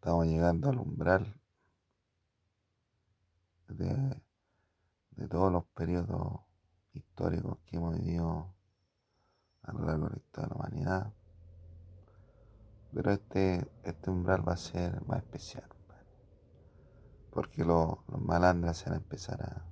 Estamos 0.00 0.24
llegando 0.24 0.70
al 0.70 0.78
umbral 0.78 1.38
de, 3.68 4.22
todos 5.28 5.52
los 5.52 5.66
periodos 5.74 6.40
históricos 6.94 7.58
que 7.66 7.76
hemos 7.76 7.98
vivido 7.98 8.50
a 9.60 9.72
lo 9.74 9.84
largo 9.84 10.04
de 10.06 10.12
la 10.12 10.16
historia 10.16 10.48
de 10.48 10.54
la 10.54 10.56
humanidad. 10.56 11.12
Pero 12.94 13.10
este, 13.10 13.70
este 13.82 14.08
umbral 14.08 14.48
va 14.48 14.54
a 14.54 14.56
ser 14.56 15.04
más 15.04 15.18
especial, 15.18 15.68
porque 17.30 17.62
los, 17.62 17.98
malandras 18.08 18.78
se 18.78 18.86
van 18.86 18.94
a 18.94 19.02
empezar 19.02 19.66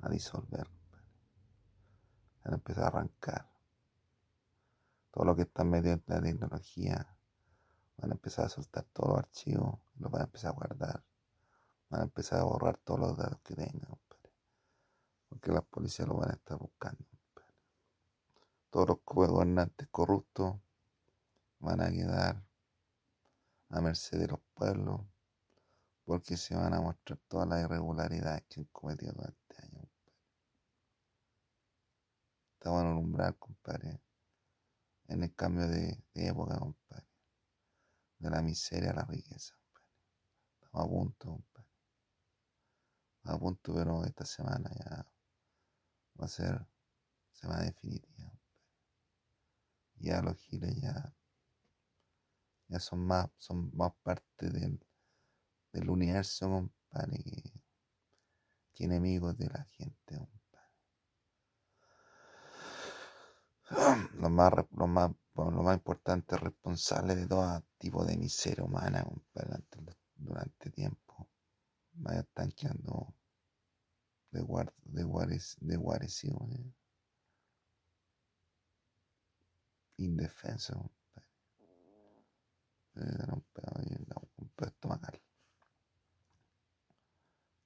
a, 0.00 0.08
disolver, 0.10 0.68
se 2.36 2.44
van 2.44 2.52
a 2.52 2.56
empezar 2.58 2.84
a 2.84 2.86
arrancar. 2.86 3.50
Todo 5.10 5.24
lo 5.24 5.34
que 5.34 5.42
está 5.42 5.64
medio 5.64 5.90
en 5.90 6.04
la 6.06 6.22
tecnología 6.22 7.13
van 7.96 8.10
a 8.10 8.14
empezar 8.14 8.46
a 8.46 8.48
soltar 8.48 8.84
todos 8.92 9.10
los 9.10 9.18
archivos, 9.18 9.78
los 9.98 10.10
van 10.10 10.22
a 10.22 10.24
empezar 10.24 10.50
a 10.50 10.54
guardar, 10.54 11.04
van 11.90 12.00
a 12.00 12.04
empezar 12.04 12.40
a 12.40 12.44
borrar 12.44 12.76
todos 12.78 13.00
los 13.00 13.16
datos 13.16 13.40
que 13.42 13.54
tengan, 13.54 13.98
porque 15.28 15.52
las 15.52 15.64
policías 15.64 16.08
lo 16.08 16.16
van 16.16 16.30
a 16.30 16.34
estar 16.34 16.58
buscando. 16.58 17.04
Todos 18.70 18.88
los 18.88 18.98
gobernantes 19.04 19.88
corruptos 19.90 20.56
van 21.60 21.80
a 21.80 21.90
quedar 21.90 22.42
a 23.70 23.80
merced 23.80 24.18
de 24.18 24.28
los 24.28 24.40
pueblos 24.54 25.00
porque 26.04 26.36
se 26.36 26.54
van 26.54 26.74
a 26.74 26.80
mostrar 26.80 27.18
todas 27.28 27.48
las 27.48 27.64
irregularidades 27.64 28.42
que 28.48 28.60
han 28.60 28.66
cometido 28.66 29.12
durante 29.12 29.62
años. 29.62 29.88
Estamos 32.54 32.82
en 32.82 32.88
un 32.88 32.96
umbral, 32.98 33.36
compadre, 33.36 34.00
en 35.08 35.22
el 35.22 35.34
cambio 35.34 35.66
de 35.66 36.02
época, 36.14 36.58
compadre, 36.58 37.06
de 38.24 38.30
la 38.30 38.40
miseria 38.40 38.90
a 38.90 38.94
la 38.94 39.04
riqueza. 39.04 39.54
Estamos 40.54 40.86
a 40.86 40.88
punto, 40.88 41.26
compadre. 41.26 41.68
A 43.24 43.38
punto, 43.38 43.74
pero 43.74 44.04
esta 44.04 44.24
semana 44.24 44.70
ya 44.74 45.06
va 46.20 46.24
a 46.24 46.28
ser 46.28 46.66
semana 47.32 47.64
definitiva. 47.64 48.32
Ya 49.96 50.22
los 50.22 50.36
giles 50.38 50.74
ya 50.80 51.14
ya 52.68 52.80
son 52.80 53.06
más, 53.06 53.28
son 53.36 53.70
más 53.76 53.92
parte 54.02 54.48
del, 54.48 54.80
del 55.72 55.90
universo, 55.90 56.48
compadre, 56.48 57.22
que, 57.22 57.42
que, 58.72 58.84
enemigos 58.84 59.36
de 59.36 59.48
la 59.48 59.64
gente, 59.64 60.16
compadre. 60.16 60.44
Los 64.14 64.23
más, 64.34 64.52
los 64.72 64.88
más, 64.88 65.10
lo 65.34 65.50
más 65.50 65.76
importante, 65.76 66.36
responsables 66.36 67.16
de 67.16 67.26
todo 67.26 67.62
tipo 67.78 68.04
de 68.04 68.16
miseria 68.16 68.64
humana, 68.64 69.04
durante, 70.16 70.70
tiempo, 70.70 71.28
vaya 71.92 72.20
están 72.20 72.50
quedando 72.52 73.14
de, 74.30 74.40
guard, 74.42 74.72
de, 74.84 75.04
guares, 75.04 75.56
de 75.60 75.76
guarecidos, 75.76 76.42
¿eh? 76.52 76.72
pedo, 83.52 83.72
un 84.36 84.48
pedo 84.50 84.68
estomacal. 84.68 85.20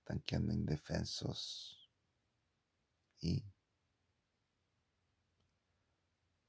Están 0.00 0.20
quedando 0.20 0.52
indefensos 0.52 1.90
y 3.20 3.42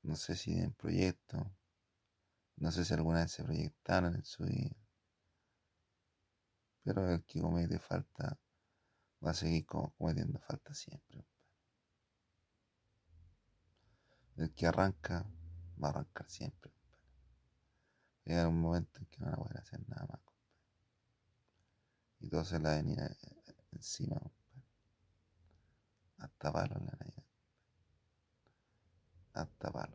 no 0.05 0.15
sé 0.15 0.35
si 0.35 0.53
en 0.57 0.73
proyecto, 0.73 1.51
no 2.57 2.71
sé 2.71 2.85
si 2.85 2.93
alguna 2.93 3.21
vez 3.21 3.31
se 3.31 3.43
proyectaron 3.43 4.15
en 4.15 4.25
su 4.25 4.43
vida, 4.45 4.75
pero 6.83 7.11
el 7.11 7.23
que 7.23 7.41
comete 7.41 7.79
falta 7.79 8.37
va 9.25 9.31
a 9.31 9.33
seguir 9.33 9.65
cometiendo 9.65 10.39
falta 10.39 10.73
siempre. 10.73 11.25
El 14.37 14.53
que 14.53 14.67
arranca 14.67 15.25
va 15.81 15.87
a 15.87 15.91
arrancar 15.91 16.29
siempre 16.29 16.75
llegar 18.25 18.47
un 18.47 18.59
momento 18.59 18.99
en 18.99 19.05
que 19.05 19.19
no 19.19 19.27
van 19.27 19.57
a 19.57 19.59
hacer 19.59 19.79
nada 19.87 20.05
más. 20.07 20.19
Y 22.19 22.29
todo 22.29 22.43
se 22.43 22.59
la 22.59 22.75
venía 22.75 23.05
eh, 23.05 23.55
encima. 23.71 24.19
Hasta 26.17 26.51
palo 26.51 26.75
en 26.79 26.85
la 26.85 27.04
አተባለው 29.35 29.93